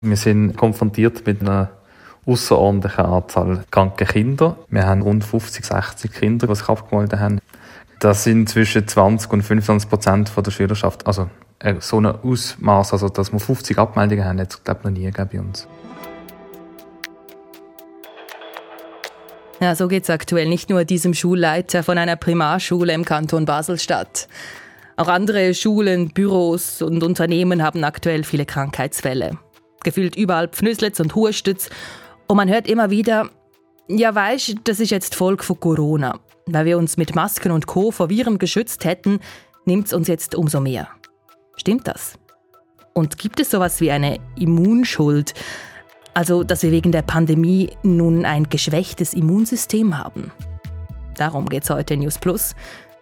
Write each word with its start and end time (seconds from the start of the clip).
Wir 0.00 0.16
sind 0.16 0.56
konfrontiert 0.56 1.26
mit 1.26 1.40
einer 1.40 1.70
außerordentlichen 2.24 3.04
Anzahl 3.04 3.64
kranker 3.68 4.04
Kinder. 4.04 4.56
Wir 4.68 4.86
haben 4.86 5.02
rund 5.02 5.24
50, 5.24 5.64
60 5.64 6.12
Kinder, 6.12 6.46
die 6.46 6.54
sich 6.54 6.68
abgemeldet 6.68 7.18
haben. 7.18 7.40
Das 7.98 8.22
sind 8.22 8.48
zwischen 8.48 8.86
20 8.86 9.32
und 9.32 9.42
25 9.42 9.90
Prozent 9.90 10.32
der 10.36 10.50
Schülerschaft. 10.52 11.04
Also 11.04 11.28
äh, 11.58 11.74
so 11.80 12.00
ein 12.00 12.06
Ausmaß, 12.06 12.92
also 12.92 13.08
dass 13.08 13.32
wir 13.32 13.40
50 13.40 13.76
Abmeldungen 13.76 14.24
haben, 14.24 14.38
hat 14.38 14.52
es 14.52 14.62
glaube 14.62 14.78
ich 14.82 14.84
noch 14.84 14.92
nie 14.92 15.04
gegeben 15.06 15.30
bei 15.32 15.40
uns. 15.40 15.66
Ja, 19.58 19.74
so 19.74 19.88
geht 19.88 20.04
es 20.04 20.10
aktuell 20.10 20.48
nicht 20.48 20.70
nur 20.70 20.84
diesem 20.84 21.12
Schulleiter 21.12 21.82
von 21.82 21.98
einer 21.98 22.14
Primarschule 22.14 22.92
im 22.92 23.04
Kanton 23.04 23.46
Baselstadt. 23.46 24.28
Auch 24.96 25.08
andere 25.08 25.54
Schulen, 25.54 26.10
Büros 26.10 26.82
und 26.82 27.02
Unternehmen 27.02 27.64
haben 27.64 27.82
aktuell 27.82 28.22
viele 28.22 28.46
Krankheitsfälle. 28.46 29.38
Gefühlt 29.84 30.16
überall 30.16 30.48
Pfnüslitz 30.48 31.00
und 31.00 31.14
Hurstütz. 31.14 31.70
Und 32.26 32.36
man 32.36 32.48
hört 32.48 32.68
immer 32.68 32.90
wieder, 32.90 33.30
ja 33.88 34.14
weisst, 34.14 34.56
das 34.64 34.80
ist 34.80 34.90
jetzt 34.90 35.14
Folge 35.14 35.42
von 35.42 35.58
Corona. 35.60 36.18
Weil 36.46 36.64
wir 36.64 36.78
uns 36.78 36.96
mit 36.96 37.14
Masken 37.14 37.52
und 37.52 37.66
Co. 37.66 37.90
vor 37.90 38.10
Viren 38.10 38.38
geschützt 38.38 38.84
hätten, 38.84 39.20
nimmt 39.64 39.86
es 39.86 39.92
uns 39.92 40.08
jetzt 40.08 40.34
umso 40.34 40.60
mehr. 40.60 40.88
Stimmt 41.56 41.86
das? 41.88 42.18
Und 42.94 43.18
gibt 43.18 43.40
es 43.40 43.50
sowas 43.50 43.80
wie 43.80 43.90
eine 43.90 44.18
Immunschuld? 44.36 45.34
Also, 46.14 46.42
dass 46.42 46.62
wir 46.62 46.72
wegen 46.72 46.90
der 46.90 47.02
Pandemie 47.02 47.70
nun 47.82 48.24
ein 48.24 48.48
geschwächtes 48.48 49.14
Immunsystem 49.14 49.98
haben. 49.98 50.32
Darum 51.16 51.48
geht 51.48 51.64
es 51.64 51.70
heute 51.70 51.94
in 51.94 52.00
News 52.00 52.18
Plus. 52.18 52.54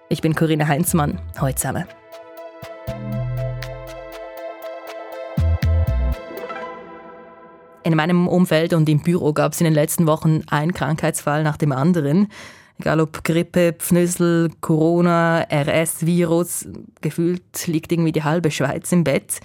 Ich 0.08 0.20
bin 0.20 0.34
Corinna 0.34 0.66
Heinzmann. 0.66 1.20
Heute 1.40 1.56
zusammen. 1.56 1.84
In 7.86 7.94
meinem 7.94 8.26
Umfeld 8.26 8.72
und 8.72 8.88
im 8.88 8.98
Büro 8.98 9.32
gab 9.32 9.52
es 9.52 9.60
in 9.60 9.64
den 9.64 9.72
letzten 9.72 10.08
Wochen 10.08 10.42
einen 10.50 10.74
Krankheitsfall 10.74 11.44
nach 11.44 11.56
dem 11.56 11.70
anderen. 11.70 12.26
Egal 12.80 13.00
ob 13.00 13.22
Grippe, 13.22 13.74
Pfnüssel, 13.78 14.50
Corona, 14.60 15.46
RS-Virus, 15.48 16.66
gefühlt 17.00 17.68
liegt 17.68 17.92
irgendwie 17.92 18.10
die 18.10 18.24
halbe 18.24 18.50
Schweiz 18.50 18.90
im 18.90 19.04
Bett. 19.04 19.38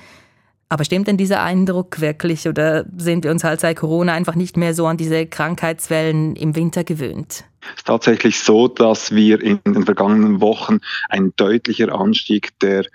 Aber 0.72 0.86
stimmt 0.86 1.10
denn 1.10 1.18
dieser 1.18 1.44
Eindruck 1.44 2.00
wirklich 2.00 2.48
oder 2.48 2.86
sind 2.96 3.26
wir 3.26 3.32
uns 3.32 3.44
halt 3.44 3.60
seit 3.60 3.76
Corona 3.76 4.14
einfach 4.14 4.36
nicht 4.36 4.56
mehr 4.56 4.74
so 4.74 4.88
an 4.88 4.96
diese 4.96 5.26
Krankheitswellen 5.26 6.38
im 6.38 6.56
Winter 6.56 6.86
gewöhnt? 6.86 7.44
Es 7.62 7.80
ist 7.80 7.88
tatsächlich 7.88 8.40
so, 8.40 8.70
dass 8.70 9.14
wir 9.14 9.42
in 9.42 9.60
den 9.68 9.84
vergangenen 9.84 10.40
Wochen 10.40 10.78
einen 11.10 11.36
deutlicher 11.36 11.94
Anstieg 11.94 12.58
der 12.62 12.86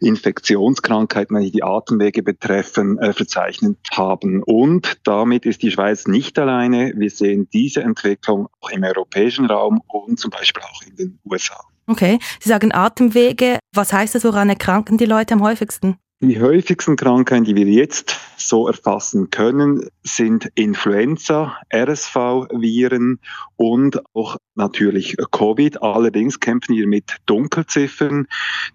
Infektionskrankheiten, 0.00 1.40
die 1.40 1.50
die 1.50 1.62
Atemwege 1.62 2.22
betreffen, 2.22 2.98
äh, 2.98 3.14
verzeichnet 3.14 3.78
haben. 3.92 4.42
Und 4.42 4.98
damit 5.04 5.46
ist 5.46 5.62
die 5.62 5.70
Schweiz 5.70 6.06
nicht 6.06 6.38
alleine. 6.38 6.92
Wir 6.96 7.10
sehen 7.10 7.48
diese 7.50 7.82
Entwicklung 7.82 8.48
auch 8.60 8.68
im 8.68 8.84
europäischen 8.84 9.46
Raum 9.46 9.80
und 9.88 10.20
zum 10.20 10.30
Beispiel 10.30 10.62
auch 10.62 10.82
in 10.86 10.96
den 10.96 11.18
USA. 11.24 11.58
Okay, 11.86 12.18
Sie 12.40 12.50
sagen 12.50 12.72
Atemwege. 12.74 13.58
Was 13.74 13.94
heißt 13.94 14.14
das, 14.14 14.24
woran 14.24 14.50
erkranken 14.50 14.98
die 14.98 15.06
Leute 15.06 15.32
am 15.32 15.42
häufigsten? 15.42 15.96
Die 16.24 16.40
häufigsten 16.40 16.94
Krankheiten, 16.94 17.42
die 17.42 17.56
wir 17.56 17.66
jetzt 17.66 18.16
so 18.36 18.68
erfassen 18.68 19.30
können, 19.30 19.88
sind 20.04 20.52
Influenza, 20.54 21.56
RSV-Viren 21.74 23.18
und 23.56 24.00
auch 24.14 24.36
natürlich 24.54 25.16
Covid. 25.32 25.82
Allerdings 25.82 26.38
kämpfen 26.38 26.76
wir 26.76 26.86
mit 26.86 27.16
Dunkelziffern. 27.26 28.28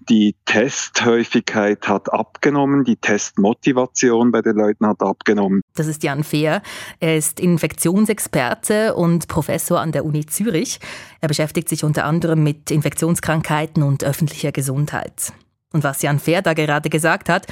Die 0.09 0.35
Testhäufigkeit 0.43 1.87
hat 1.87 2.11
abgenommen, 2.11 2.83
die 2.83 2.97
Testmotivation 2.97 4.33
bei 4.33 4.41
den 4.41 4.57
Leuten 4.57 4.85
hat 4.85 5.01
abgenommen. 5.01 5.61
Das 5.73 5.87
ist 5.87 6.03
Jan 6.03 6.25
Fehr. 6.25 6.61
Er 6.99 7.15
ist 7.15 7.39
Infektionsexperte 7.39 8.93
und 8.93 9.29
Professor 9.29 9.79
an 9.79 9.93
der 9.93 10.03
Uni 10.03 10.25
Zürich. 10.25 10.81
Er 11.21 11.29
beschäftigt 11.29 11.69
sich 11.69 11.85
unter 11.85 12.03
anderem 12.03 12.43
mit 12.43 12.71
Infektionskrankheiten 12.71 13.83
und 13.83 14.03
öffentlicher 14.03 14.51
Gesundheit. 14.51 15.31
Und 15.73 15.83
was 15.83 16.01
Jan 16.01 16.19
Fehr 16.19 16.41
da 16.41 16.53
gerade 16.53 16.89
gesagt 16.89 17.29
hat, 17.29 17.47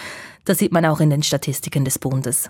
das 0.46 0.60
sieht 0.60 0.72
man 0.72 0.86
auch 0.86 1.00
in 1.00 1.10
den 1.10 1.24
Statistiken 1.24 1.86
des 1.86 2.00
Bundes. 2.00 2.50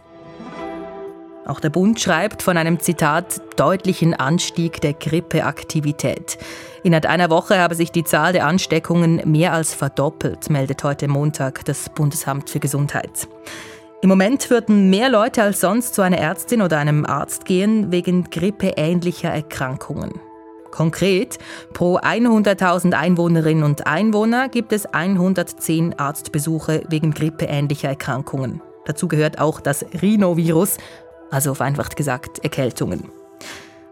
Auch 1.45 1.59
der 1.59 1.69
Bund 1.69 1.99
schreibt 1.99 2.41
von 2.41 2.57
einem 2.57 2.79
Zitat 2.79 3.39
deutlichen 3.55 4.15
Anstieg 4.15 4.81
der 4.81 4.93
Grippeaktivität. 4.93 6.39
Innerhalb 6.83 7.05
einer 7.05 7.29
Woche 7.29 7.59
habe 7.59 7.75
sich 7.75 7.91
die 7.91 8.03
Zahl 8.03 8.33
der 8.33 8.47
Ansteckungen 8.47 9.21
mehr 9.25 9.53
als 9.53 9.73
verdoppelt, 9.73 10.49
meldet 10.49 10.83
heute 10.83 11.07
Montag 11.07 11.63
das 11.65 11.89
Bundesamt 11.89 12.49
für 12.49 12.59
Gesundheit. 12.59 13.27
Im 14.01 14.09
Moment 14.09 14.49
würden 14.49 14.89
mehr 14.89 15.09
Leute 15.09 15.43
als 15.43 15.61
sonst 15.61 15.93
zu 15.93 16.01
einer 16.01 16.17
Ärztin 16.17 16.61
oder 16.61 16.79
einem 16.79 17.05
Arzt 17.05 17.45
gehen 17.45 17.91
wegen 17.91 18.29
grippeähnlicher 18.29 19.29
Erkrankungen. 19.29 20.19
Konkret, 20.75 21.39
pro 21.73 21.97
100.000 21.99 22.91
Einwohnerinnen 22.91 23.63
und 23.63 23.87
Einwohner 23.87 24.49
gibt 24.49 24.73
es 24.73 24.85
110 24.85 25.97
Arztbesuche 25.97 26.83
wegen 26.89 27.13
grippeähnlicher 27.13 27.87
Erkrankungen. 27.87 28.61
Dazu 28.85 29.07
gehört 29.07 29.39
auch 29.39 29.61
das 29.61 29.85
Rhinovirus, 30.01 30.77
also 31.31 31.53
vereinfacht 31.53 31.95
gesagt 31.95 32.43
Erkältungen. 32.43 33.09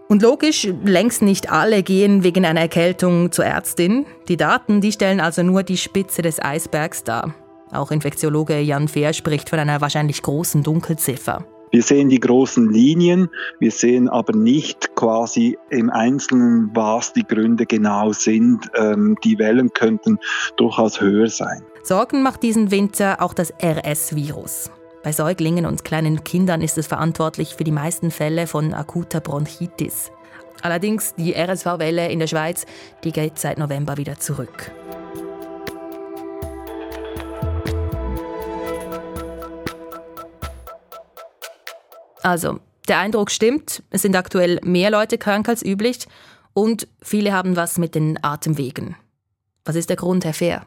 Und 0.10 0.22
logisch, 0.22 0.68
längst 0.84 1.22
nicht 1.22 1.50
alle 1.50 1.84
gehen 1.84 2.24
wegen 2.24 2.46
einer 2.46 2.60
Erkältung 2.60 3.32
zur 3.32 3.46
Ärztin. 3.46 4.06
Die 4.28 4.36
Daten, 4.36 4.82
die 4.82 4.92
stellen 4.92 5.22
also 5.22 5.42
nur 5.42 5.64
die 5.64 5.78
Spitze 5.78 6.22
des 6.22 6.44
Eisbergs 6.44 7.06
dar. 7.06 7.34
Auch 7.72 7.92
Infektiologe 7.92 8.60
Jan 8.60 8.90
Fehr 8.90 9.14
spricht 9.14 9.50
von 9.50 9.58
einer 9.58 9.80
wahrscheinlich 9.80 10.22
großen 10.22 10.64
Dunkelziffer. 10.64 11.46
Wir 11.74 11.82
sehen 11.82 12.08
die 12.08 12.20
großen 12.20 12.72
Linien, 12.72 13.30
wir 13.60 13.72
sehen 13.72 14.08
aber 14.08 14.38
nicht 14.38 14.96
quasi 14.96 15.58
im 15.72 15.90
Einzelnen, 15.90 16.70
was 16.76 17.14
die 17.14 17.24
Gründe 17.24 17.66
genau 17.66 18.14
sind. 18.14 18.70
Ähm, 18.76 19.18
die 19.24 19.40
Wellen 19.40 19.74
könnten 19.74 20.20
durchaus 20.56 21.02
höher 21.02 21.30
sein. 21.30 21.64
Sorgen 21.82 22.22
macht 22.22 22.44
diesen 22.44 22.70
Winter 22.70 23.24
auch 23.24 23.34
das 23.34 23.52
RS-Virus. 23.60 24.70
Bei 25.02 25.12
Säuglingen 25.12 25.66
und 25.66 25.84
kleinen 25.84 26.24
Kindern 26.24 26.62
ist 26.62 26.78
es 26.78 26.86
verantwortlich 26.86 27.56
für 27.56 27.64
die 27.64 27.72
meisten 27.72 28.12
Fälle 28.12 28.46
von 28.46 28.76
akuter 28.76 29.20
Bronchitis. 29.20 30.12
Allerdings 30.62 31.16
die 31.16 31.34
RSV-Welle 31.34 32.12
in 32.12 32.20
der 32.20 32.28
Schweiz, 32.28 32.68
die 33.04 33.12
geht 33.12 33.40
seit 33.40 33.58
November 33.58 33.98
wieder 33.98 34.20
zurück. 34.20 34.72
Also, 42.24 42.60
der 42.88 43.00
Eindruck 43.00 43.32
stimmt, 43.32 43.84
es 43.90 44.02
sind 44.02 44.16
aktuell 44.16 44.60
mehr 44.64 44.90
Leute 44.90 45.18
krank 45.18 45.48
als 45.48 45.64
üblich 45.64 46.08
und 46.54 46.88
viele 47.02 47.34
haben 47.34 47.56
was 47.56 47.78
mit 47.78 47.96
den 47.96 48.18
Atemwegen. 48.24 48.96
Was 49.66 49.76
ist 49.76 49.90
der 49.90 49.98
Grund, 49.98 50.26
Herr 50.26 50.34
Fehr? 50.34 50.66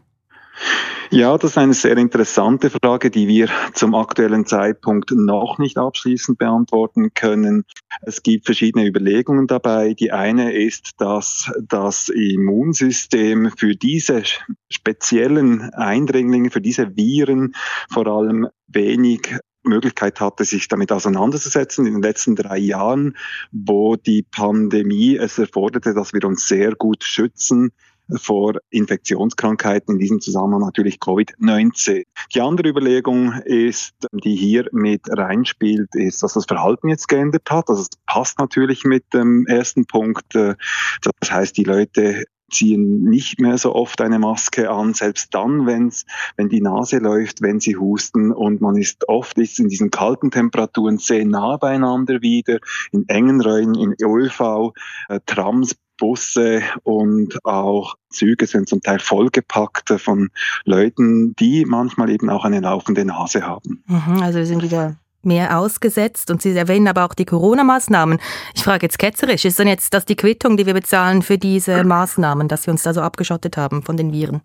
Ja, 1.10 1.38
das 1.38 1.52
ist 1.52 1.58
eine 1.58 1.74
sehr 1.74 1.96
interessante 1.98 2.68
Frage, 2.68 3.10
die 3.10 3.28
wir 3.28 3.48
zum 3.74 3.94
aktuellen 3.94 4.44
Zeitpunkt 4.44 5.12
noch 5.12 5.58
nicht 5.58 5.78
abschließend 5.78 6.38
beantworten 6.38 7.14
können. 7.14 7.64
Es 8.02 8.22
gibt 8.22 8.46
verschiedene 8.46 8.86
Überlegungen 8.86 9.46
dabei. 9.46 9.94
Die 9.94 10.10
eine 10.10 10.52
ist, 10.52 10.92
dass 10.98 11.52
das 11.62 12.08
Immunsystem 12.08 13.52
für 13.56 13.76
diese 13.76 14.24
speziellen 14.68 15.70
Eindringlinge, 15.74 16.50
für 16.50 16.60
diese 16.60 16.96
Viren 16.96 17.54
vor 17.88 18.06
allem 18.08 18.48
wenig 18.66 19.38
Möglichkeit 19.68 20.20
hatte, 20.20 20.44
sich 20.44 20.68
damit 20.68 20.92
auseinanderzusetzen 20.92 21.86
in 21.86 21.94
den 21.94 22.02
letzten 22.02 22.36
drei 22.36 22.58
Jahren, 22.58 23.16
wo 23.52 23.96
die 23.96 24.22
Pandemie 24.22 25.16
es 25.16 25.38
erforderte, 25.38 25.94
dass 25.94 26.12
wir 26.12 26.24
uns 26.24 26.48
sehr 26.48 26.72
gut 26.74 27.04
schützen 27.04 27.72
vor 28.14 28.54
Infektionskrankheiten, 28.70 29.94
in 29.94 29.98
diesem 29.98 30.20
Zusammenhang 30.20 30.60
natürlich 30.60 30.96
Covid-19. 30.96 32.04
Die 32.34 32.40
andere 32.40 32.68
Überlegung 32.68 33.32
ist, 33.44 33.94
die 34.12 34.36
hier 34.36 34.68
mit 34.72 35.02
reinspielt, 35.08 35.88
ist, 35.94 36.22
dass 36.22 36.34
das 36.34 36.44
Verhalten 36.46 36.88
jetzt 36.88 37.08
geändert 37.08 37.50
hat. 37.50 37.68
Also 37.68 37.82
es 37.82 37.88
passt 38.06 38.38
natürlich 38.38 38.84
mit 38.84 39.12
dem 39.12 39.46
ersten 39.46 39.86
Punkt. 39.86 40.34
Äh, 40.34 40.54
das 41.02 41.30
heißt, 41.30 41.56
die 41.56 41.64
Leute 41.64 42.24
ziehen 42.50 43.02
nicht 43.02 43.40
mehr 43.40 43.58
so 43.58 43.74
oft 43.74 44.00
eine 44.00 44.18
Maske 44.18 44.70
an, 44.70 44.94
selbst 44.94 45.34
dann, 45.34 45.66
wenn's, 45.66 46.06
wenn 46.36 46.48
die 46.48 46.60
Nase 46.60 46.98
läuft, 46.98 47.42
wenn 47.42 47.60
sie 47.60 47.76
husten 47.76 48.32
und 48.32 48.60
man 48.60 48.76
ist 48.76 49.08
oft 49.08 49.38
ist 49.38 49.58
in 49.58 49.68
diesen 49.68 49.90
kalten 49.90 50.30
Temperaturen 50.30 50.98
sehr 50.98 51.24
nah 51.24 51.56
beieinander 51.56 52.22
wieder, 52.22 52.58
in 52.92 53.08
engen 53.08 53.40
Räumen, 53.40 53.74
in 53.74 53.94
ÖV, 54.00 54.72
äh, 55.08 55.20
Trams, 55.26 55.76
Busse 55.98 56.62
und 56.82 57.44
auch 57.44 57.96
Züge 58.10 58.46
sind 58.46 58.68
zum 58.68 58.82
Teil 58.82 58.98
vollgepackt 58.98 59.88
von 59.98 60.28
Leuten, 60.64 61.34
die 61.36 61.64
manchmal 61.64 62.10
eben 62.10 62.28
auch 62.28 62.44
eine 62.44 62.60
laufende 62.60 63.04
Nase 63.04 63.46
haben. 63.46 63.82
Mhm, 63.86 64.22
also 64.22 64.38
wir 64.38 64.46
sind 64.46 64.62
wieder 64.62 64.96
mehr 65.22 65.58
ausgesetzt. 65.58 66.30
Und 66.30 66.42
Sie 66.42 66.56
erwähnen 66.56 66.88
aber 66.88 67.04
auch 67.04 67.14
die 67.14 67.24
Corona-Maßnahmen. 67.24 68.18
Ich 68.54 68.62
frage 68.62 68.86
jetzt 68.86 68.98
ketzerisch, 68.98 69.44
ist 69.44 69.58
denn 69.58 69.68
jetzt 69.68 69.94
das 69.94 70.04
die 70.04 70.16
Quittung, 70.16 70.56
die 70.56 70.66
wir 70.66 70.74
bezahlen 70.74 71.22
für 71.22 71.38
diese 71.38 71.84
Maßnahmen, 71.84 72.48
dass 72.48 72.66
wir 72.66 72.72
uns 72.72 72.82
da 72.82 72.94
so 72.94 73.00
abgeschottet 73.00 73.56
haben 73.56 73.82
von 73.82 73.96
den 73.96 74.12
Viren? 74.12 74.42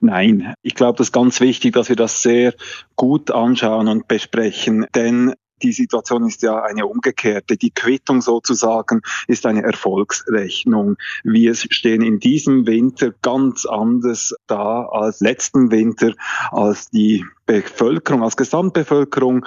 Nein, 0.00 0.54
ich 0.62 0.74
glaube, 0.74 0.98
das 0.98 1.06
ist 1.06 1.12
ganz 1.12 1.40
wichtig, 1.40 1.72
dass 1.74 1.88
wir 1.88 1.96
das 1.96 2.20
sehr 2.20 2.52
gut 2.96 3.30
anschauen 3.30 3.88
und 3.88 4.06
besprechen, 4.08 4.86
denn 4.94 5.34
Die 5.62 5.72
Situation 5.72 6.26
ist 6.26 6.42
ja 6.42 6.62
eine 6.62 6.86
umgekehrte. 6.86 7.56
Die 7.56 7.70
Quittung 7.70 8.20
sozusagen 8.20 9.00
ist 9.28 9.46
eine 9.46 9.62
Erfolgsrechnung. 9.62 10.96
Wir 11.22 11.54
stehen 11.54 12.02
in 12.02 12.18
diesem 12.18 12.66
Winter 12.66 13.12
ganz 13.22 13.64
anders 13.64 14.34
da 14.46 14.86
als 14.86 15.20
letzten 15.20 15.70
Winter, 15.70 16.12
als 16.50 16.90
die 16.90 17.24
Bevölkerung, 17.46 18.22
als 18.22 18.36
Gesamtbevölkerung 18.36 19.46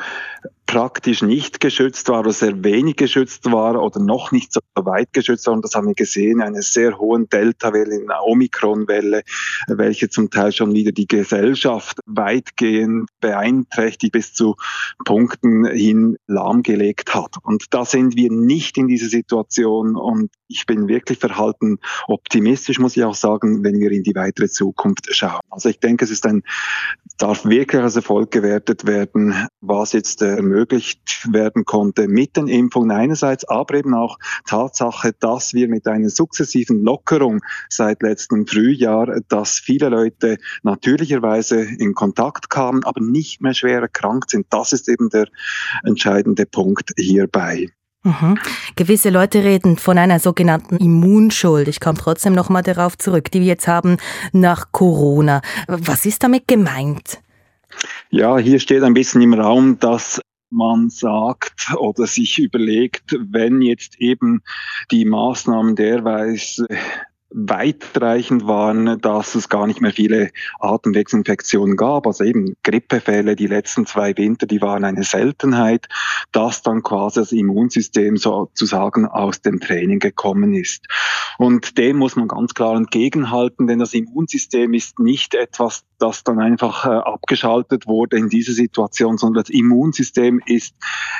praktisch 0.67 1.21
nicht 1.21 1.59
geschützt 1.61 2.09
war 2.09 2.19
oder 2.19 2.33
sehr 2.33 2.63
wenig 2.63 2.97
geschützt 2.97 3.49
war 3.51 3.81
oder 3.81 3.99
noch 3.99 4.31
nicht 4.31 4.53
so 4.53 4.59
weit 4.75 5.13
geschützt 5.13 5.47
war. 5.47 5.53
Und 5.53 5.63
das 5.63 5.73
haben 5.73 5.87
wir 5.87 5.95
gesehen, 5.95 6.41
eine 6.41 6.61
sehr 6.61 6.99
hohen 6.99 7.29
Delta-Welle, 7.29 7.95
eine 7.95 8.21
Omikron-Welle, 8.21 9.23
welche 9.67 10.09
zum 10.09 10.29
Teil 10.29 10.51
schon 10.51 10.73
wieder 10.73 10.91
die 10.91 11.07
Gesellschaft 11.07 11.99
weitgehend 12.05 13.09
beeinträchtigt 13.21 14.11
bis 14.11 14.33
zu 14.33 14.55
Punkten 15.05 15.65
hin 15.65 16.17
lahmgelegt 16.27 17.15
hat. 17.15 17.35
Und 17.43 17.73
da 17.73 17.85
sind 17.85 18.15
wir 18.15 18.31
nicht 18.31 18.77
in 18.77 18.87
dieser 18.87 19.07
Situation 19.07 19.95
und 19.95 20.31
ich 20.49 20.65
bin 20.65 20.87
wirklich 20.87 21.19
verhalten 21.19 21.79
optimistisch, 22.07 22.79
muss 22.79 22.97
ich 22.97 23.03
auch 23.03 23.15
sagen, 23.15 23.63
wenn 23.63 23.79
wir 23.79 23.91
in 23.91 24.03
die 24.03 24.15
weitere 24.15 24.47
Zukunft 24.47 25.13
schauen. 25.13 25.41
Also 25.49 25.69
ich 25.69 25.79
denke, 25.79 26.05
es 26.05 26.11
ist 26.11 26.25
ein, 26.25 26.43
darf 27.17 27.45
wirklich 27.45 27.81
als 27.81 27.95
Erfolg 27.95 28.31
gewertet 28.31 28.85
werden, 28.85 29.47
was 29.61 29.93
jetzt 29.93 30.21
ermöglicht 30.57 31.27
werden 31.31 31.65
konnte 31.65 32.07
mit 32.07 32.35
den 32.35 32.47
Impfungen 32.47 32.91
einerseits, 32.91 33.45
aber 33.45 33.75
eben 33.75 33.93
auch 33.93 34.17
Tatsache, 34.45 35.13
dass 35.19 35.53
wir 35.53 35.67
mit 35.67 35.87
einer 35.87 36.09
sukzessiven 36.09 36.83
Lockerung 36.83 37.41
seit 37.69 38.01
letztem 38.01 38.47
Frühjahr, 38.47 39.21
dass 39.27 39.59
viele 39.59 39.89
Leute 39.89 40.37
natürlicherweise 40.63 41.61
in 41.61 41.93
Kontakt 41.93 42.49
kamen, 42.49 42.83
aber 42.83 43.01
nicht 43.01 43.41
mehr 43.41 43.53
schwer 43.53 43.81
erkrankt 43.81 44.31
sind. 44.31 44.47
Das 44.49 44.73
ist 44.73 44.89
eben 44.89 45.09
der 45.09 45.27
entscheidende 45.83 46.45
Punkt 46.45 46.91
hierbei. 46.97 47.67
Mhm. 48.03 48.39
Gewisse 48.75 49.09
Leute 49.09 49.43
reden 49.43 49.77
von 49.77 49.97
einer 49.97 50.19
sogenannten 50.19 50.77
Immunschuld. 50.77 51.67
Ich 51.67 51.79
komme 51.79 51.97
trotzdem 51.97 52.33
noch 52.33 52.49
mal 52.49 52.61
darauf 52.61 52.97
zurück, 52.97 53.31
die 53.31 53.41
wir 53.41 53.47
jetzt 53.47 53.67
haben 53.67 53.97
nach 54.31 54.71
Corona. 54.71 55.41
Was 55.67 56.05
ist 56.05 56.23
damit 56.23 56.47
gemeint? 56.47 57.19
Ja, 58.09 58.37
hier 58.37 58.59
steht 58.59 58.83
ein 58.83 58.93
bisschen 58.93 59.21
im 59.21 59.33
Raum, 59.33 59.79
dass 59.79 60.21
man 60.49 60.89
sagt 60.89 61.73
oder 61.77 62.07
sich 62.07 62.39
überlegt, 62.39 63.15
wenn 63.19 63.61
jetzt 63.61 63.99
eben 63.99 64.41
die 64.91 65.05
Maßnahmen 65.05 65.75
derweise 65.75 66.67
weitreichend 67.29 68.47
waren, 68.47 69.01
dass 69.01 69.35
es 69.35 69.49
gar 69.49 69.67
nicht 69.67 69.81
mehr 69.81 69.91
viele 69.91 70.31
Atemwegsinfektionen 70.59 71.75
gab. 71.75 72.07
Also 72.07 72.23
eben 72.23 72.55
Grippefälle, 72.63 73.35
die 73.35 73.47
letzten 73.47 73.85
zwei 73.85 74.15
Winter, 74.17 74.47
die 74.47 74.61
waren 74.61 74.85
eine 74.85 75.03
Seltenheit, 75.03 75.87
dass 76.31 76.61
dann 76.61 76.83
quasi 76.83 77.19
das 77.19 77.31
Immunsystem 77.31 78.17
sozusagen 78.17 79.05
aus 79.05 79.41
dem 79.41 79.59
Training 79.59 79.99
gekommen 79.99 80.53
ist. 80.53 80.87
Und 81.37 81.77
dem 81.77 81.97
muss 81.97 82.15
man 82.15 82.27
ganz 82.27 82.53
klar 82.53 82.75
entgegenhalten, 82.75 83.67
denn 83.67 83.79
das 83.79 83.93
Immunsystem 83.93 84.73
ist 84.73 84.99
nicht 84.99 85.35
etwas, 85.35 85.83
das 85.99 86.23
dann 86.23 86.39
einfach 86.39 86.85
äh, 86.85 86.89
abgeschaltet 86.89 87.87
wurde 87.87 88.17
in 88.17 88.29
dieser 88.29 88.53
Situation, 88.53 89.17
sondern 89.17 89.43
das 89.43 89.49
Immunsystem 89.49 90.41
ist 90.45 90.75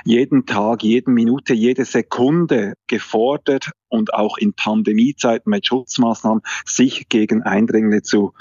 jeden 0.06 0.46
Tag, 0.46 0.84
jede 0.84 1.12
Minute, 1.12 1.54
jede 1.54 1.86
Sekunde 1.86 2.74
gefordert 2.88 3.72
und 3.90 4.14
auch 4.14 4.38
in 4.38 4.54
Pandemiezeiten 4.54 5.50
mit 5.50 5.68
Schutzmaßnahmen 5.68 6.42
sich 6.66 7.10
gegen 7.10 7.44
Eindringlinge 7.44 8.02
zu 8.02 8.34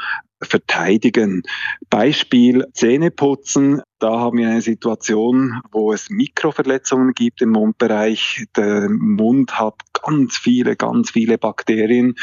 verteidigen. 0.43 1.43
Beispiel 1.91 2.67
Zähneputzen. 2.73 3.83
Da 3.99 4.21
haben 4.21 4.37
wir 4.37 4.51
eine 4.51 4.61
Situation, 4.61 5.63
wo 5.73 5.95
es 5.95 6.11
Mikroverletzungen 6.11 7.15
gibt 7.15 7.41
im 7.41 7.53
Mundbereich. 7.53 8.45
Der 8.55 8.91
Mund 8.91 9.59
hat 9.59 9.77
ganz 10.03 10.37
viele, 10.37 10.77
ganz 10.77 11.13
viele 11.13 11.39
Bakterien. 11.39 12.15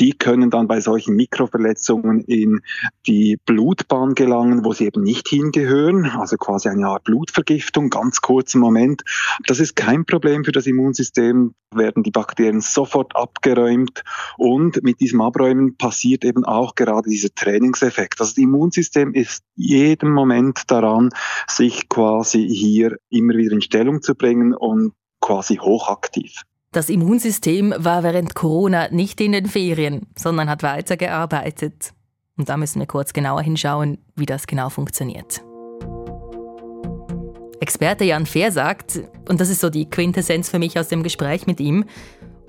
Die 0.00 0.12
können 0.12 0.50
dann 0.50 0.66
bei 0.66 0.80
solchen 0.80 1.14
Mikroverletzungen 1.14 2.22
in 2.22 2.62
die 3.06 3.38
Blutbahn 3.46 4.14
gelangen, 4.14 4.64
wo 4.64 4.72
sie 4.72 4.86
eben 4.86 5.02
nicht 5.02 5.28
hingehören. 5.28 6.06
Also 6.06 6.36
quasi 6.36 6.68
eine 6.68 6.88
Art 6.88 7.04
Blutvergiftung, 7.04 7.90
ganz 7.90 8.20
kurzen 8.20 8.60
Moment. 8.60 9.02
Das 9.46 9.60
ist 9.60 9.76
kein 9.76 10.04
Problem 10.04 10.44
für 10.44 10.52
das 10.52 10.66
Immunsystem, 10.66 11.54
werden 11.72 12.02
die 12.02 12.10
Bakterien 12.10 12.60
sofort 12.60 13.14
abgeräumt. 13.14 14.02
Und 14.36 14.82
mit 14.82 15.00
diesem 15.00 15.20
Abräumen 15.20 15.76
passiert 15.76 16.24
eben 16.24 16.44
auch 16.44 16.74
gerade 16.74 17.08
dieser 17.08 17.32
Trainingseffekt. 17.60 18.20
Also 18.20 18.32
das 18.32 18.38
Immunsystem 18.38 19.12
ist 19.12 19.42
jeden 19.54 20.10
Moment 20.10 20.62
daran, 20.70 21.10
sich 21.48 21.88
quasi 21.88 22.48
hier 22.48 22.96
immer 23.10 23.34
wieder 23.34 23.52
in 23.52 23.62
Stellung 23.62 24.02
zu 24.02 24.14
bringen 24.14 24.54
und 24.54 24.92
quasi 25.20 25.56
hochaktiv. 25.56 26.42
Das 26.72 26.88
Immunsystem 26.88 27.74
war 27.76 28.02
während 28.02 28.34
Corona 28.34 28.88
nicht 28.90 29.20
in 29.20 29.32
den 29.32 29.46
Ferien, 29.46 30.06
sondern 30.16 30.48
hat 30.48 30.62
weitergearbeitet. 30.62 31.92
Und 32.36 32.48
da 32.48 32.56
müssen 32.56 32.78
wir 32.78 32.86
kurz 32.86 33.12
genauer 33.12 33.42
hinschauen, 33.42 33.98
wie 34.16 34.26
das 34.26 34.46
genau 34.46 34.70
funktioniert. 34.70 35.42
Experte 37.60 38.04
Jan 38.04 38.24
Fehr 38.24 38.52
sagt, 38.52 39.02
und 39.28 39.40
das 39.40 39.50
ist 39.50 39.60
so 39.60 39.68
die 39.68 39.90
Quintessenz 39.90 40.48
für 40.48 40.58
mich 40.58 40.78
aus 40.78 40.88
dem 40.88 41.02
Gespräch 41.02 41.46
mit 41.46 41.60
ihm, 41.60 41.84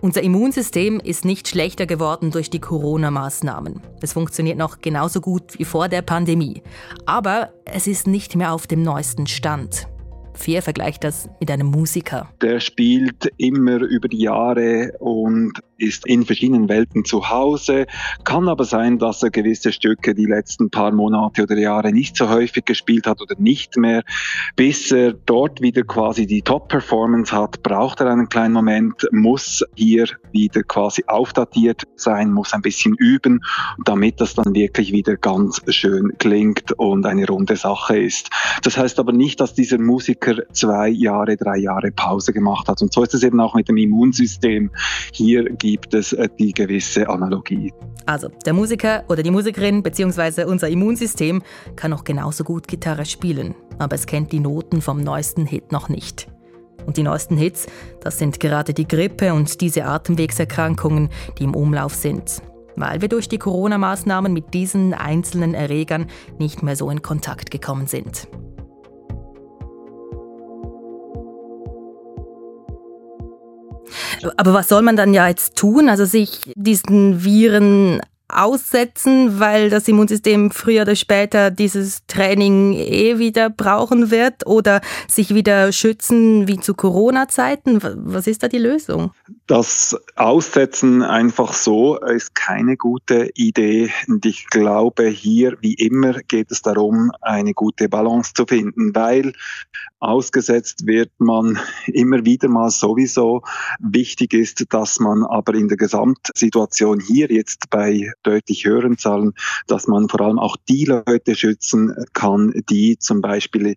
unser 0.02 0.24
Immunsystem 0.24 1.00
ist 1.00 1.26
nicht 1.26 1.48
schlechter 1.48 1.86
geworden 1.86 2.32
durch 2.32 2.50
die 2.50 2.60
Corona-Maßnahmen. 2.60 3.82
Es 4.02 4.14
funktioniert 4.14 4.58
noch 4.58 4.80
genauso 4.80 5.22
gut 5.22 5.58
wie 5.60 5.66
vor 5.66 5.88
der 5.88 6.02
Pandemie. 6.02 6.64
Aber 7.06 7.54
es 7.66 7.88
ist 7.88 8.08
nicht 8.08 8.36
mehr 8.36 8.52
auf 8.52 8.68
dem 8.68 8.82
neuesten 8.82 9.28
Stand. 9.28 9.88
Fehr 10.34 10.62
vergleicht 10.62 11.04
das 11.04 11.30
mit 11.40 11.52
einem 11.52 11.68
Musiker. 11.68 12.30
Der 12.42 12.60
spielt 12.60 13.32
immer 13.38 13.82
über 13.82 14.08
die 14.08 14.22
Jahre 14.22 14.94
und 15.00 15.60
ist 15.78 16.06
in 16.06 16.26
verschiedenen 16.26 16.70
Welten 16.70 17.06
zu 17.06 17.30
Hause. 17.30 17.88
Kann 18.24 18.48
aber 18.48 18.66
sein, 18.66 19.00
dass 19.00 19.24
er 19.24 19.32
gewisse 19.32 19.74
Stücke 19.74 20.14
die 20.14 20.26
letzten 20.26 20.70
paar 20.70 20.92
Monate 20.92 21.44
oder 21.44 21.58
Jahre 21.58 21.92
nicht 21.92 22.16
so 22.16 22.30
häufig 22.30 22.66
gespielt 22.66 23.08
hat 23.08 23.22
oder 23.22 23.36
nicht 23.40 23.78
mehr. 23.78 24.04
Bis 24.56 24.92
er 24.92 25.14
dort 25.14 25.62
wieder 25.62 25.84
quasi 25.84 26.28
die 26.28 26.44
Top-Performance 26.44 27.36
hat, 27.36 27.64
braucht 27.64 28.00
er 28.00 28.12
einen 28.12 28.30
kleinen 28.30 28.54
Moment, 28.54 29.08
muss 29.12 29.64
hier 29.76 30.06
wieder 30.32 30.64
quasi 30.64 31.04
aufdatiert 31.08 31.84
sein, 31.96 32.32
muss 32.32 32.54
ein 32.54 32.62
bisschen 32.62 32.96
üben, 32.96 33.44
damit 33.86 34.22
das 34.22 34.36
dann 34.36 34.54
wirklich 34.54 34.92
wieder 34.92 35.18
ganz 35.18 35.62
schön 35.68 36.14
klingt 36.20 36.72
und 36.74 37.06
eine 37.06 37.28
runde 37.28 37.56
Sache 37.56 37.98
ist. 37.98 38.30
Das 38.62 38.78
heißt 38.78 39.00
aber 39.00 39.14
nicht, 39.14 39.40
dass 39.40 39.56
dieser 39.56 39.80
Musiker 39.80 40.21
zwei 40.52 40.90
Jahre, 40.90 41.36
drei 41.36 41.58
Jahre 41.58 41.92
Pause 41.92 42.34
gemacht 42.34 42.68
hat. 42.68 42.82
Und 42.82 42.94
so 42.94 43.04
ist 43.04 43.14
es 43.14 43.24
eben 43.24 43.40
auch 43.40 43.56
mit 43.56 43.68
dem 43.68 43.78
Immunsystem. 43.78 44.72
Hier 45.14 45.44
gibt 45.44 45.94
es 45.94 46.14
äh, 46.14 46.30
die 46.40 46.52
gewisse 46.52 47.10
Analogie. 47.10 47.74
Also 48.06 48.30
der 48.46 48.54
Musiker 48.54 49.04
oder 49.10 49.24
die 49.24 49.32
Musikerin 49.32 49.84
bzw. 49.84 50.46
unser 50.46 50.70
Immunsystem 50.70 51.42
kann 51.76 51.94
auch 51.94 52.04
genauso 52.04 52.44
gut 52.44 52.68
Gitarre 52.68 53.06
spielen, 53.06 53.56
aber 53.78 53.96
es 53.96 54.06
kennt 54.06 54.32
die 54.32 54.40
Noten 54.40 54.82
vom 54.82 55.02
neuesten 55.02 55.46
Hit 55.46 55.72
noch 55.72 55.90
nicht. 55.90 56.28
Und 56.86 56.98
die 56.98 57.04
neuesten 57.04 57.38
Hits, 57.38 57.68
das 58.02 58.18
sind 58.18 58.40
gerade 58.40 58.74
die 58.74 58.88
Grippe 58.88 59.34
und 59.34 59.62
diese 59.62 59.86
Atemwegserkrankungen, 59.86 61.10
die 61.38 61.44
im 61.44 61.56
Umlauf 61.56 61.94
sind. 61.94 62.42
Weil 62.76 63.02
wir 63.02 63.10
durch 63.10 63.30
die 63.30 63.38
Corona-Maßnahmen 63.38 64.34
mit 64.34 64.54
diesen 64.54 64.94
einzelnen 64.94 65.54
Erregern 65.54 66.08
nicht 66.40 66.64
mehr 66.64 66.76
so 66.76 66.90
in 66.90 67.02
Kontakt 67.02 67.52
gekommen 67.52 67.86
sind. 67.86 68.28
Aber 74.38 74.54
was 74.54 74.70
soll 74.70 74.82
man 74.82 74.96
dann 74.96 75.14
ja 75.14 75.28
jetzt 75.28 75.56
tun? 75.56 75.90
Also 75.90 76.06
sich 76.06 76.40
diesen 76.56 77.24
Viren 77.24 78.02
aussetzen, 78.32 79.40
weil 79.40 79.70
das 79.70 79.88
Immunsystem 79.88 80.52
früher 80.52 80.84
oder 80.84 80.96
später 80.96 81.52
dieses 81.52 82.06
Training 82.08 82.74
eh 82.74 83.18
wieder 83.20 83.50
brauchen 83.50 84.12
wird 84.12 84.46
oder 84.46 84.82
sich 85.08 85.34
wieder 85.34 85.72
schützen 85.72 86.48
wie 86.48 86.60
zu 86.60 86.74
Corona-Zeiten? 86.74 87.80
Was 87.82 88.28
ist 88.28 88.44
da 88.44 88.48
die 88.48 88.58
Lösung? 88.58 89.12
Das 89.48 89.98
Aussetzen 90.16 91.04
einfach 91.04 91.54
so 91.54 91.98
ist 91.98 92.36
keine 92.36 92.78
gute 92.78 93.30
Idee. 93.36 93.92
Und 94.08 94.26
ich 94.26 94.48
glaube, 94.48 95.08
hier 95.08 95.58
wie 95.62 95.74
immer 95.74 96.14
geht 96.28 96.52
es 96.52 96.62
darum, 96.62 97.12
eine 97.22 97.54
gute 97.54 97.90
Balance 97.90 98.34
zu 98.34 98.46
finden, 98.46 98.96
weil 98.96 99.34
Ausgesetzt 100.02 100.88
wird 100.88 101.12
man 101.20 101.60
immer 101.86 102.26
wieder 102.26 102.48
mal 102.48 102.72
sowieso. 102.72 103.44
Wichtig 103.80 104.34
ist, 104.34 104.66
dass 104.74 105.00
man 105.00 105.24
aber 105.24 105.54
in 105.54 105.68
der 105.68 105.78
Gesamtsituation 105.78 107.00
hier 107.00 107.32
jetzt 107.32 107.70
bei 107.70 108.12
deutlich 108.24 108.66
höheren 108.66 108.98
Zahlen, 108.98 109.34
dass 109.68 109.88
man 109.88 110.10
vor 110.10 110.22
allem 110.22 110.40
auch 110.40 110.56
die 110.70 110.86
Leute 110.86 111.36
schützen 111.36 111.96
kann, 112.14 112.54
die 112.70 112.98
zum 112.98 113.22
Beispiel 113.22 113.76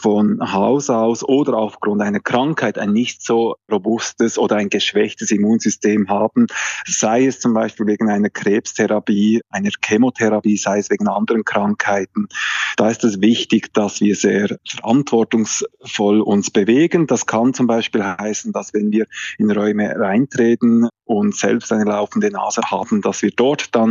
von 0.00 0.52
Haus 0.52 0.90
aus 0.90 1.22
oder 1.22 1.54
aufgrund 1.54 2.02
einer 2.02 2.20
Krankheit 2.20 2.78
ein 2.78 2.92
nicht 2.92 3.22
so 3.22 3.56
robustes 3.70 4.38
oder 4.38 4.56
ein 4.56 4.70
geschwächtes 4.70 5.30
Immunsystem 5.30 6.08
haben, 6.08 6.46
sei 6.86 7.26
es 7.26 7.40
zum 7.40 7.54
Beispiel 7.54 7.86
wegen 7.86 8.08
einer 8.08 8.30
Krebstherapie, 8.30 9.42
einer 9.50 9.70
Chemotherapie, 9.84 10.56
sei 10.56 10.78
es 10.78 10.90
wegen 10.90 11.08
anderen 11.08 11.44
Krankheiten. 11.44 12.28
Da 12.76 12.90
ist 12.90 13.04
es 13.04 13.20
wichtig, 13.20 13.72
dass 13.72 14.00
wir 14.00 14.14
sehr 14.16 14.58
verantwortungsvoll 14.68 16.20
uns 16.20 16.50
bewegen. 16.50 17.06
Das 17.06 17.26
kann 17.26 17.54
zum 17.54 17.66
Beispiel 17.66 18.02
heißen, 18.04 18.52
dass 18.52 18.74
wenn 18.74 18.90
wir 18.90 19.06
in 19.38 19.50
Räume 19.50 19.94
reintreten 19.96 20.88
und 21.04 21.36
selbst 21.36 21.72
eine 21.72 21.84
laufende 21.84 22.30
Nase 22.30 22.62
haben, 22.70 23.00
dass 23.00 23.22
wir 23.22 23.30
dort 23.30 23.74
dann 23.74 23.85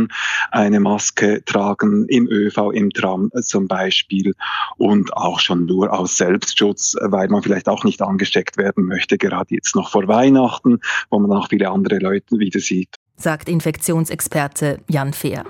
eine 0.50 0.80
Maske 0.80 1.42
tragen, 1.44 2.06
im 2.08 2.26
ÖV, 2.28 2.72
im 2.72 2.90
Tram 2.90 3.30
zum 3.42 3.68
Beispiel 3.68 4.34
und 4.76 5.12
auch 5.16 5.40
schon 5.40 5.66
nur 5.66 5.92
aus 5.92 6.16
Selbstschutz, 6.16 6.96
weil 7.00 7.28
man 7.28 7.42
vielleicht 7.42 7.68
auch 7.68 7.84
nicht 7.84 8.02
angesteckt 8.02 8.56
werden 8.56 8.86
möchte, 8.86 9.18
gerade 9.18 9.54
jetzt 9.54 9.74
noch 9.74 9.90
vor 9.90 10.06
Weihnachten, 10.08 10.80
wo 11.10 11.18
man 11.18 11.32
auch 11.32 11.48
viele 11.48 11.70
andere 11.70 11.98
Leute 11.98 12.38
wieder 12.38 12.60
sieht. 12.60 12.96
Sagt 13.16 13.48
Infektionsexperte 13.48 14.80
Jan 14.88 15.12
Fehr. 15.12 15.44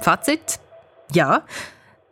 Fazit? 0.00 0.60
Ja, 1.12 1.44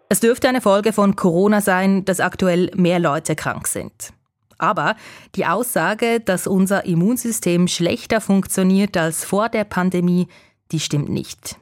es 0.09 0.21
dürfte 0.21 0.49
eine 0.49 0.61
Folge 0.61 0.93
von 0.93 1.17
Corona 1.17 1.61
sein, 1.61 2.05
dass 2.05 2.21
aktuell 2.21 2.71
mehr 2.76 3.00
Leute 3.00 3.35
krank 3.35 3.67
sind. 3.67 4.12
Aber 4.59 4.97
die 5.35 5.47
Aussage, 5.47 6.21
dass 6.21 6.47
unser 6.47 6.85
Immunsystem 6.85 7.69
schlechter 7.69 8.21
funktioniert 8.21 8.97
als 8.97 9.25
vor 9.25 9.49
der 9.49 9.65
Pandemie, 9.65 10.29
die 10.73 10.81
stimmt 10.81 11.09
nicht. 11.09 11.57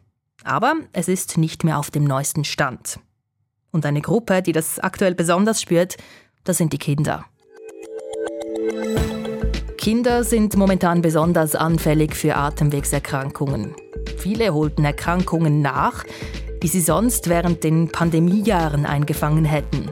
Aber 0.44 0.74
es 0.92 1.08
ist 1.08 1.38
nicht 1.38 1.64
mehr 1.64 1.78
auf 1.78 1.90
dem 1.90 2.04
neuesten 2.04 2.44
Stand. 2.44 2.98
Und 3.70 3.86
eine 3.86 4.00
Gruppe, 4.00 4.42
die 4.42 4.52
das 4.52 4.78
aktuell 4.78 5.14
besonders 5.14 5.62
spürt, 5.62 5.96
das 6.44 6.58
sind 6.58 6.72
die 6.72 6.78
Kinder. 6.78 7.24
Kinder 9.78 10.22
sind 10.22 10.56
momentan 10.56 11.02
besonders 11.02 11.56
anfällig 11.56 12.14
für 12.14 12.36
Atemwegserkrankungen. 12.36 13.74
Viele 14.16 14.54
holten 14.54 14.84
Erkrankungen 14.84 15.60
nach, 15.60 16.04
die 16.62 16.68
sie 16.68 16.80
sonst 16.80 17.28
während 17.28 17.64
den 17.64 17.88
Pandemiejahren 17.90 18.86
eingefangen 18.86 19.44
hätten. 19.44 19.90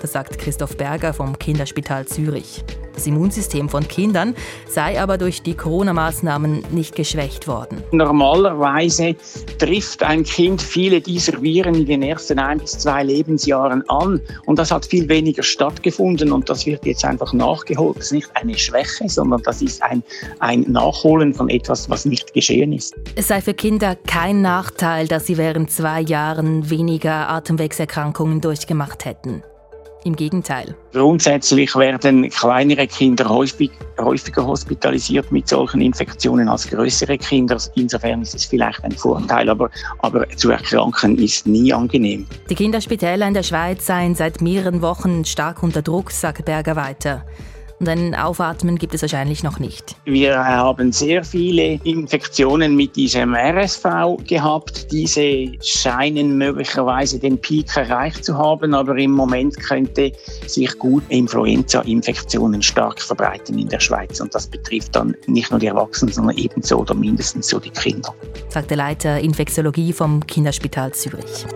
Das 0.00 0.12
sagt 0.12 0.38
Christoph 0.38 0.76
Berger 0.76 1.12
vom 1.12 1.38
Kinderspital 1.38 2.06
Zürich. 2.06 2.64
Das 2.98 3.06
Immunsystem 3.06 3.68
von 3.68 3.86
Kindern 3.86 4.34
sei 4.68 5.00
aber 5.00 5.18
durch 5.18 5.42
die 5.42 5.54
Corona-Maßnahmen 5.54 6.64
nicht 6.72 6.96
geschwächt 6.96 7.46
worden. 7.46 7.82
Normalerweise 7.92 9.14
trifft 9.58 10.02
ein 10.02 10.24
Kind 10.24 10.60
viele 10.60 11.00
dieser 11.00 11.40
Viren 11.40 11.76
in 11.76 11.86
den 11.86 12.02
ersten 12.02 12.40
ein 12.40 12.58
bis 12.58 12.72
zwei 12.72 13.04
Lebensjahren 13.04 13.88
an 13.88 14.20
und 14.46 14.58
das 14.58 14.72
hat 14.72 14.84
viel 14.86 15.08
weniger 15.08 15.44
stattgefunden 15.44 16.32
und 16.32 16.48
das 16.48 16.66
wird 16.66 16.84
jetzt 16.86 17.04
einfach 17.04 17.32
nachgeholt. 17.32 17.98
Das 17.98 18.06
ist 18.06 18.12
nicht 18.12 18.30
eine 18.34 18.58
Schwäche, 18.58 19.08
sondern 19.08 19.42
das 19.42 19.62
ist 19.62 19.80
ein, 19.82 20.02
ein 20.40 20.62
Nachholen 20.62 21.32
von 21.32 21.48
etwas, 21.48 21.88
was 21.88 22.04
nicht 22.04 22.34
geschehen 22.34 22.72
ist. 22.72 22.96
Es 23.14 23.28
sei 23.28 23.40
für 23.40 23.54
Kinder 23.54 23.94
kein 23.94 24.42
Nachteil, 24.42 25.06
dass 25.06 25.26
sie 25.26 25.38
während 25.38 25.70
zwei 25.70 26.00
Jahren 26.00 26.68
weniger 26.68 27.28
Atemwegserkrankungen 27.28 28.40
durchgemacht 28.40 29.04
hätten. 29.04 29.42
Im 30.04 30.14
Gegenteil. 30.14 30.76
Grundsätzlich 30.92 31.74
werden 31.74 32.28
kleinere 32.30 32.86
Kinder 32.86 33.28
häufig, 33.28 33.70
häufiger 33.98 34.46
hospitalisiert 34.46 35.30
mit 35.32 35.48
solchen 35.48 35.80
Infektionen 35.80 36.48
als 36.48 36.68
größere 36.68 37.18
Kinder. 37.18 37.58
Insofern 37.74 38.22
ist 38.22 38.34
es 38.34 38.44
vielleicht 38.44 38.82
ein 38.84 38.92
Vorteil, 38.92 39.48
aber, 39.48 39.70
aber 39.98 40.28
zu 40.30 40.50
erkranken 40.50 41.18
ist 41.18 41.46
nie 41.46 41.72
angenehm. 41.72 42.26
Die 42.48 42.54
Kinderspitäler 42.54 43.26
in 43.26 43.34
der 43.34 43.42
Schweiz 43.42 43.86
seien 43.86 44.14
seit 44.14 44.40
mehreren 44.40 44.82
Wochen 44.82 45.24
stark 45.24 45.62
unter 45.62 45.82
Druck, 45.82 46.12
sagt 46.12 46.44
Berger 46.44 46.76
weiter. 46.76 47.24
Und 47.80 47.88
ein 47.88 48.14
Aufatmen 48.14 48.76
gibt 48.76 48.94
es 48.94 49.02
wahrscheinlich 49.02 49.44
noch 49.44 49.60
nicht. 49.60 49.94
Wir 50.04 50.36
haben 50.36 50.90
sehr 50.90 51.22
viele 51.22 51.78
Infektionen 51.84 52.74
mit 52.74 52.96
diesem 52.96 53.34
RSV 53.34 53.84
gehabt. 54.26 54.90
Diese 54.90 55.52
scheinen 55.62 56.38
möglicherweise 56.38 57.18
den 57.20 57.38
Peak 57.38 57.76
erreicht 57.76 58.24
zu 58.24 58.36
haben, 58.36 58.74
aber 58.74 58.96
im 58.96 59.12
Moment 59.12 59.58
könnte 59.60 60.12
sich 60.46 60.76
gut 60.78 61.04
Influenza-Infektionen 61.08 62.62
stark 62.62 63.00
verbreiten 63.00 63.58
in 63.58 63.68
der 63.68 63.80
Schweiz. 63.80 64.20
Und 64.20 64.34
das 64.34 64.46
betrifft 64.48 64.96
dann 64.96 65.14
nicht 65.26 65.50
nur 65.50 65.60
die 65.60 65.66
Erwachsenen, 65.66 66.12
sondern 66.12 66.36
ebenso 66.36 66.78
oder 66.78 66.94
mindestens 66.94 67.48
so 67.48 67.60
die 67.60 67.70
Kinder. 67.70 68.12
Sagt 68.48 68.70
der 68.70 68.76
Leiter 68.76 69.20
Infektiologie 69.20 69.92
vom 69.92 70.26
Kinderspital 70.26 70.92
Zürich. 70.92 71.46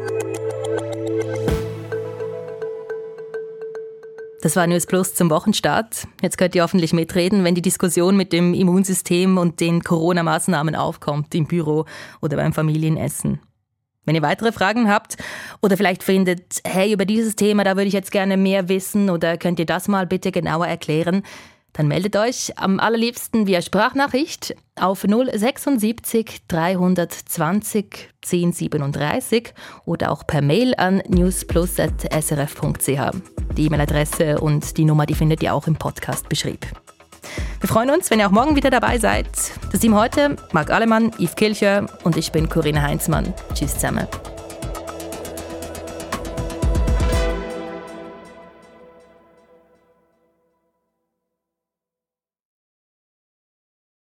Das 4.42 4.56
war 4.56 4.66
News 4.66 4.86
Plus 4.86 5.14
zum 5.14 5.30
Wochenstart. 5.30 6.08
Jetzt 6.20 6.36
könnt 6.36 6.56
ihr 6.56 6.64
hoffentlich 6.64 6.92
mitreden, 6.92 7.44
wenn 7.44 7.54
die 7.54 7.62
Diskussion 7.62 8.16
mit 8.16 8.32
dem 8.32 8.54
Immunsystem 8.54 9.38
und 9.38 9.60
den 9.60 9.84
Corona-Maßnahmen 9.84 10.74
aufkommt, 10.74 11.32
im 11.36 11.46
Büro 11.46 11.84
oder 12.20 12.38
beim 12.38 12.52
Familienessen. 12.52 13.38
Wenn 14.04 14.16
ihr 14.16 14.22
weitere 14.22 14.50
Fragen 14.50 14.90
habt 14.90 15.16
oder 15.60 15.76
vielleicht 15.76 16.02
findet, 16.02 16.60
hey, 16.64 16.92
über 16.92 17.04
dieses 17.04 17.36
Thema, 17.36 17.62
da 17.62 17.76
würde 17.76 17.86
ich 17.86 17.92
jetzt 17.92 18.10
gerne 18.10 18.36
mehr 18.36 18.68
wissen 18.68 19.10
oder 19.10 19.36
könnt 19.36 19.60
ihr 19.60 19.66
das 19.66 19.86
mal 19.86 20.08
bitte 20.08 20.32
genauer 20.32 20.66
erklären, 20.66 21.22
dann 21.72 21.88
meldet 21.88 22.16
euch 22.16 22.58
am 22.58 22.80
allerliebsten 22.80 23.46
via 23.46 23.62
Sprachnachricht 23.62 24.54
auf 24.76 25.02
076 25.02 26.42
320 26.48 28.10
1037 28.24 29.54
oder 29.84 30.10
auch 30.12 30.26
per 30.26 30.42
Mail 30.42 30.74
an 30.76 31.02
newsplus.srf.ch. 31.08 32.86
Die 33.56 33.66
E-Mail-Adresse 33.66 34.40
und 34.40 34.76
die 34.76 34.84
Nummer, 34.84 35.06
die 35.06 35.14
findet 35.14 35.42
ihr 35.42 35.54
auch 35.54 35.66
im 35.66 35.76
Podcast-Beschrieb. 35.76 36.66
Wir 37.60 37.68
freuen 37.68 37.90
uns, 37.90 38.10
wenn 38.10 38.18
ihr 38.18 38.26
auch 38.26 38.32
morgen 38.32 38.56
wieder 38.56 38.70
dabei 38.70 38.98
seid. 38.98 39.28
Das 39.70 39.80
Team 39.80 39.94
heute, 39.94 40.36
Marc 40.52 40.70
Alemann, 40.70 41.12
Yves 41.18 41.36
Kilcher 41.36 41.86
und 42.04 42.16
ich 42.16 42.32
bin 42.32 42.48
Corinna 42.48 42.82
Heinzmann. 42.82 43.32
Tschüss 43.54 43.74
zusammen. 43.74 44.06